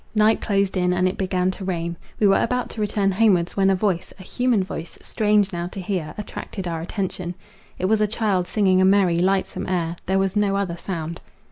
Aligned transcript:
Night 0.15 0.41
closed 0.41 0.77
in, 0.77 0.93
and 0.93 1.07
it 1.07 1.15
began 1.15 1.51
to 1.51 1.63
rain. 1.63 1.95
We 2.19 2.25
were 2.25 2.41
about 2.41 2.71
to 2.71 2.81
return 2.81 3.11
homewards, 3.11 3.55
when 3.55 3.69
a 3.69 3.75
voice, 3.75 4.11
a 4.17 4.23
human 4.23 4.63
voice, 4.63 4.97
strange 4.99 5.53
now 5.53 5.67
to 5.67 5.79
hear, 5.79 6.15
attracted 6.17 6.67
our 6.67 6.81
attention. 6.81 7.35
It 7.77 7.85
was 7.85 8.01
a 8.01 8.07
child 8.07 8.47
singing 8.47 8.81
a 8.81 8.85
merry, 8.85 9.17
lightsome 9.17 9.67
air; 9.69 9.95
there 10.07 10.17
was 10.17 10.35
no 10.35 10.55
other 10.55 10.75
sound. 10.75 11.21